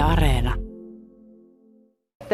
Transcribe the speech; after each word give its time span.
Yle 0.00 0.12
Areena. 0.12 0.54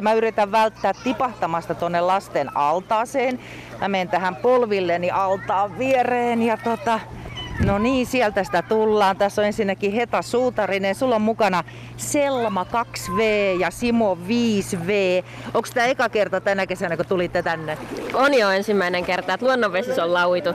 Mä 0.02 0.12
yritän 0.12 0.52
välttää 0.52 0.92
tipahtamasta 1.04 1.74
tonne 1.74 2.00
lasten 2.00 2.56
altaaseen. 2.56 3.38
Mä 3.80 3.88
menen 3.88 4.08
tähän 4.08 4.36
polvilleni 4.36 5.10
altaan 5.10 5.78
viereen 5.78 6.42
ja 6.42 6.56
tota, 6.56 7.00
No 7.64 7.78
niin, 7.78 8.06
sieltä 8.06 8.44
sitä 8.44 8.62
tullaan. 8.62 9.16
Tässä 9.16 9.42
on 9.42 9.46
ensinnäkin 9.46 9.92
Heta 9.92 10.22
Suutarinen. 10.22 10.94
Sulla 10.94 11.16
on 11.16 11.22
mukana 11.22 11.64
Selma 11.96 12.66
2V 12.72 13.20
ja 13.60 13.70
Simo 13.70 14.18
5V. 14.28 14.90
Onko 15.54 15.68
tämä 15.74 15.86
eka 15.86 16.08
kerta 16.08 16.40
tänä 16.40 16.66
kesänä, 16.66 16.96
kun 16.96 17.06
tulitte 17.06 17.42
tänne? 17.42 17.78
On 18.14 18.34
jo 18.34 18.50
ensimmäinen 18.50 19.04
kerta, 19.04 19.34
että 19.34 19.46
luonnonvesissä 19.46 20.04
on 20.04 20.12
lauitu 20.12 20.50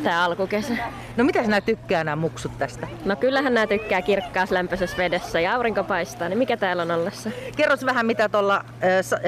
tämä 0.00 0.24
alkukesä. 0.24 0.74
No 1.16 1.24
mitä 1.24 1.42
sinä 1.42 1.60
tykkää 1.60 2.04
nämä 2.04 2.16
muksut 2.16 2.58
tästä? 2.58 2.86
No 3.04 3.16
kyllähän 3.16 3.54
nämä 3.54 3.66
tykkää 3.66 4.02
kirkkaassa 4.02 4.54
lämpöisessä 4.54 4.96
vedessä 4.96 5.40
ja 5.40 5.54
aurinko 5.54 5.84
paistaa, 5.84 6.28
niin 6.28 6.38
mikä 6.38 6.56
täällä 6.56 6.82
on 6.82 6.90
ollessa? 6.90 7.30
Kerros 7.56 7.86
vähän 7.86 8.06
mitä 8.06 8.28
tuolla 8.28 8.64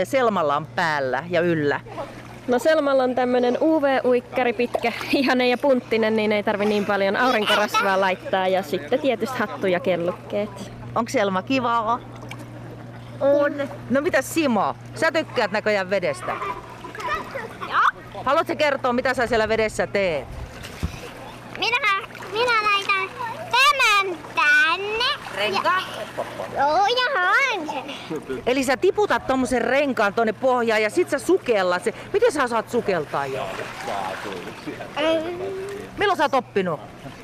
Selmalla 0.05 0.57
on 0.57 0.67
päällä 0.67 1.25
ja 1.31 1.41
yllä. 1.41 1.81
No 2.49 2.59
Selmalla 2.59 3.03
on 3.03 3.15
tämmönen 3.15 3.59
UV-uikkari 3.61 4.53
pitkä, 4.53 4.93
ihane 5.13 5.49
ja 5.49 5.59
punttinen, 5.59 6.17
niin 6.17 6.33
ei 6.33 6.43
tarvi 6.43 6.65
niin 6.65 6.87
paljon 6.87 7.17
aurinkorasvaa 7.17 8.01
laittaa. 8.01 8.49
Ja 8.49 8.63
sitten 8.63 9.01
tietysti 9.01 9.39
hattu 9.39 9.67
ja 9.67 9.81
kellukkeet. 9.81 10.73
Onko 10.95 11.09
Selma 11.09 11.43
kivaa? 11.43 12.01
On. 13.21 13.53
No 13.91 14.01
mitä 14.01 14.23
Simo? 14.23 14.75
Sä 14.95 15.13
tykkäät 15.13 15.53
näköjään 15.53 15.91
vedestä? 15.91 16.37
Joo. 17.71 18.23
Haluatko 18.25 18.57
kertoa, 18.57 18.93
mitä 18.93 19.15
sä 19.15 19.27
siellä 19.27 19.49
vedessä 19.49 19.87
teet? 19.87 20.42
Minä, 21.59 21.79
minä 22.33 22.63
laitan 22.63 23.11
tämän 23.51 24.19
tänne. 24.35 25.05
Renkaan? 25.37 25.83
Joo, 26.57 26.87
ja 26.87 27.21
haen 27.21 27.69
sen. 27.69 27.95
Eli 28.47 28.65
sä 28.65 28.77
tiputat 28.77 29.27
tommosen 29.27 29.63
renkaan 29.63 30.15
tonne 30.15 30.33
pohjaan 30.33 30.83
ja 30.83 30.91
sit 30.91 31.11
sä 31.11 31.19
sukellat 31.19 31.85
se. 31.85 31.95
Miten 32.13 32.33
sä 32.33 32.49
saat 32.49 32.71
sukeltaa 32.71 33.27
jo? 33.27 33.47
Milloin 35.99 36.17
sä 36.17 36.25
oot 36.25 36.35
oppinut? 36.35 36.81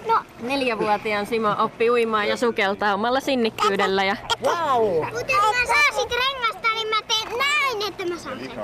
No, 0.09 0.21
neljävuotiaan 0.41 1.27
Simo 1.27 1.55
oppi 1.59 1.91
uimaan 1.91 2.29
ja 2.29 2.37
sukeltaa 2.37 2.95
omalla 2.95 3.21
sinnikkyydellä. 3.21 4.05
Ja... 4.05 4.17
Wow! 4.43 5.05
Mutta 5.05 5.33
jos 5.33 5.55
mä 5.61 5.67
saan 5.67 5.95
sit 5.95 6.11
rengasta, 6.11 6.69
niin 6.75 6.89
mä 6.89 6.97
teen 7.09 7.39
näin, 7.39 7.89
että 7.89 8.05
mä 8.05 8.08
saan 8.08 8.08
sen. 8.08 8.08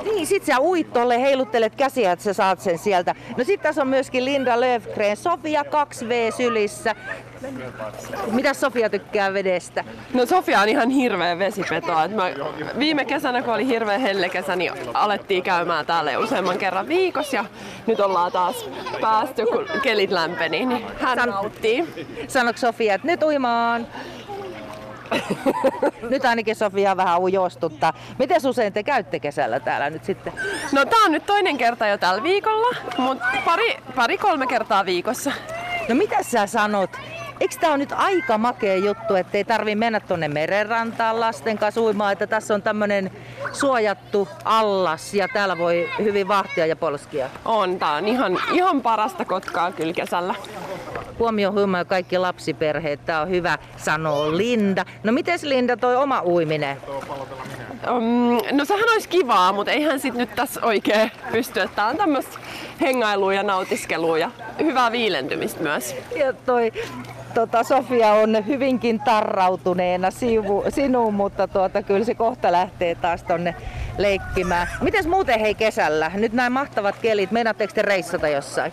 Niin, 0.02 0.27
sit 0.27 0.44
sä 0.44 0.58
uit 0.60 0.92
tolle, 0.92 1.20
heiluttelet 1.20 1.74
käsiä, 1.77 2.12
että 2.12 2.22
sä 2.24 2.33
saat 2.33 2.60
sen 2.60 2.78
sieltä. 2.78 3.14
No 3.36 3.44
sit 3.44 3.62
tässä 3.62 3.83
on 3.83 3.88
myöskin 3.88 4.24
Linda 4.24 4.60
Löfgren, 4.60 5.16
Sofia 5.16 5.62
2V 5.62 6.36
sylissä. 6.36 6.94
Mitä 8.32 8.55
Sofia 8.55 8.91
tykkää 8.91 9.32
vedestä? 9.32 9.84
No 10.14 10.27
Sofia 10.27 10.60
on 10.60 10.69
ihan 10.69 10.91
hirveä 10.91 11.38
vesipeto. 11.38 12.02
Et 12.05 12.10
mä, 12.14 12.22
viime 12.78 13.05
kesänä, 13.05 13.42
kun 13.42 13.55
oli 13.55 13.66
hirveä 13.66 13.98
hellekesä, 13.98 14.56
niin 14.56 14.72
alettiin 14.94 15.42
käymään 15.42 15.86
täällä 15.86 16.12
jo 16.12 16.20
useamman 16.20 16.58
kerran 16.58 16.88
viikossa. 16.88 17.36
Ja 17.36 17.44
nyt 17.86 18.00
ollaan 18.00 18.32
taas 18.32 18.70
päästy, 19.00 19.47
kun 19.47 19.66
kelit 19.82 20.10
lämpeni, 20.10 20.66
niin 20.66 20.84
hän 21.00 21.19
San- 21.19 21.28
nauttii. 21.28 21.84
Sanoiko 22.28 22.58
Sofia, 22.58 22.94
että 22.94 23.06
nyt 23.06 23.22
uimaan? 23.22 23.86
Nyt 26.11 26.25
ainakin 26.25 26.57
Sofia 26.57 26.97
vähän 26.97 27.20
ujostuttaa. 27.20 27.93
Miten 28.19 28.41
usein 28.47 28.73
te 28.73 28.83
käytte 28.83 29.21
kesällä 29.21 29.61
täällä 29.61 29.91
nyt 29.91 30.05
sitten? 30.05 30.33
No 30.73 30.84
tää 30.84 31.05
on 31.05 31.12
nyt 31.12 31.27
toinen 31.27 31.59
kerta 31.59 31.87
jo 31.87 31.98
tällä 31.98 32.23
viikolla, 32.23 32.77
mutta 32.98 33.27
pari, 33.45 33.77
pari 33.95 34.19
kolme 34.19 34.47
kertaa 34.47 34.84
viikossa. 34.84 35.33
No 35.89 35.95
mitä 35.95 36.23
sä 36.23 36.47
sanot? 36.47 36.91
Eikö 37.41 37.55
tää 37.61 37.73
on 37.73 37.79
nyt 37.79 37.93
aika 37.93 38.39
makea 38.39 38.77
juttu, 38.77 39.15
että 39.15 39.39
ei 39.39 39.45
tarvi 39.45 39.75
mennä 39.75 40.01
tonne 40.01 40.29
merenrantaan 40.29 41.21
lasten 41.21 41.59
kanssa 41.59 41.81
uimaan, 41.81 42.12
että 42.12 42.27
tässä 42.27 42.55
on 42.55 42.62
tämmönen 42.62 43.11
suojattu 43.53 44.28
allas 44.45 45.15
ja 45.15 45.28
täällä 45.28 45.59
voi 45.59 45.91
hyvin 45.99 46.28
vahtia 46.28 46.67
ja 46.67 46.77
polskia. 46.77 47.31
On, 47.45 47.78
tää 47.78 47.93
on 47.93 48.09
ihan, 48.09 48.41
ihan 48.53 48.81
parasta 48.83 49.25
kotkaa 49.25 49.72
kyllä 49.72 49.93
kesällä. 49.93 50.34
Huomio 51.19 51.52
huomio 51.52 51.84
kaikki 51.84 52.19
lapsiperheet, 52.19 53.04
tää 53.04 53.20
on 53.20 53.30
hyvä, 53.30 53.58
sanoo 53.76 54.36
Linda. 54.36 54.84
No 55.02 55.12
mites 55.12 55.42
Linda 55.42 55.76
toi 55.76 55.97
oma 55.97 56.22
uiminen? 56.25 56.76
Um, 57.91 58.38
no 58.52 58.64
sehän 58.64 58.88
olisi 58.92 59.08
kivaa, 59.08 59.52
mutta 59.52 59.72
eihän 59.72 60.00
sit 60.00 60.14
nyt 60.14 60.34
tässä 60.34 60.60
oikein 60.62 61.10
pysty. 61.32 61.69
Tää 61.75 61.86
on 61.86 61.97
tämmöistä 61.97 62.38
hengailua 62.80 63.34
ja 63.34 63.42
nautiskelua 63.42 64.19
ja 64.19 64.30
hyvää 64.58 64.92
viilentymistä 64.92 65.62
myös. 65.62 65.97
Ja 66.16 66.32
toi 66.32 66.72
tota, 67.34 67.64
Sofia 67.64 68.12
on 68.12 68.46
hyvinkin 68.46 69.00
tarrautuneena 69.00 70.10
sivu, 70.10 70.64
sinuun, 70.69 71.14
mutta 71.14 71.48
tuota, 71.48 71.82
kyllä 71.82 72.04
se 72.04 72.14
kohta 72.14 72.52
lähtee 72.52 72.94
taas 72.94 73.22
tonne 73.22 73.54
leikkimään. 73.98 74.69
Mites 74.81 75.06
muuten 75.06 75.41
hei 75.41 75.54
kesällä? 75.54 76.10
Nyt 76.14 76.32
näin 76.32 76.52
mahtavat 76.52 76.96
kelit, 77.02 77.31
meinaatteko 77.31 77.72
te 77.75 77.82
reissata 77.82 78.28
jossain? 78.28 78.72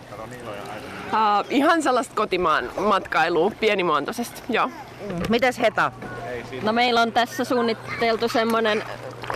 Uh, 1.12 1.46
ihan 1.50 1.82
sellaista 1.82 2.14
kotimaan 2.14 2.70
matkailua, 2.76 3.52
pienimuotoisesti, 3.60 4.42
joo. 4.48 4.70
Mites 5.28 5.60
Heta? 5.60 5.92
No 6.62 6.72
meillä 6.72 7.02
on 7.02 7.12
tässä 7.12 7.44
suunniteltu 7.44 8.28
semmonen 8.28 8.82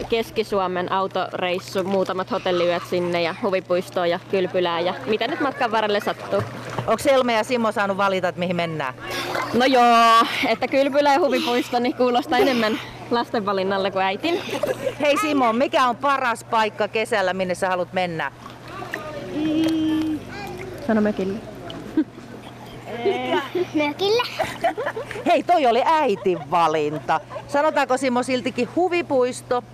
Keski-Suomen 0.08 0.92
autoreissu, 0.92 1.84
muutamat 1.84 2.30
hotelliyöt 2.30 2.82
sinne 2.90 3.22
ja 3.22 3.34
huvipuistoon 3.42 4.10
ja 4.10 4.20
kylpylään 4.30 4.84
ja 4.84 4.94
mitä 5.06 5.28
nyt 5.28 5.40
matkan 5.40 5.72
varrelle 5.72 6.00
sattuu. 6.00 6.42
Onko 6.78 6.98
Selma 6.98 7.32
ja 7.32 7.44
Simo 7.44 7.72
saanut 7.72 7.96
valita, 7.96 8.28
että 8.28 8.38
mihin 8.38 8.56
mennään? 8.56 8.94
No 9.54 9.64
joo, 9.64 10.26
että 10.48 10.68
kylpylä 10.68 11.12
ja 11.12 11.20
huvipuisto 11.20 11.78
niin 11.78 11.94
kuulostaa 11.94 12.38
enemmän 12.38 12.78
lasten 13.10 13.46
valinnalle 13.46 13.90
kuin 13.90 14.04
äitin. 14.04 14.42
Hei 15.00 15.16
Simo, 15.16 15.52
mikä 15.52 15.88
on 15.88 15.96
paras 15.96 16.44
paikka 16.44 16.88
kesällä, 16.88 17.34
minne 17.34 17.54
sä 17.54 17.68
haluat 17.68 17.92
mennä? 17.92 18.32
Sano 20.86 21.00
mökille. 21.00 21.55
Mökillä. 23.74 24.22
Hei, 25.26 25.42
toi 25.42 25.66
oli 25.66 25.82
äitin 25.84 26.50
valinta. 26.50 27.20
Sanotaanko 27.48 27.96
Simo 27.96 28.22
siltikin 28.22 28.68
huvipuisto? 28.76 29.64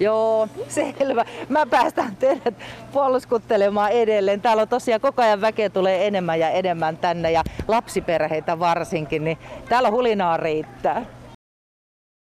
Joo, 0.00 0.48
selvä. 0.68 1.24
Mä 1.48 1.66
päästän 1.66 2.16
teidät 2.16 2.54
polskuttelemaan 2.92 3.90
edelleen. 3.90 4.40
Täällä 4.40 4.62
on 4.62 4.68
tosiaan 4.68 5.00
koko 5.00 5.22
ajan 5.22 5.40
väkeä 5.40 5.70
tulee 5.70 6.06
enemmän 6.06 6.40
ja 6.40 6.50
enemmän 6.50 6.96
tänne 6.96 7.30
ja 7.30 7.42
lapsiperheitä 7.68 8.58
varsinkin, 8.58 9.24
niin 9.24 9.38
täällä 9.68 9.90
hulinaa 9.90 10.36
riittää. 10.36 11.04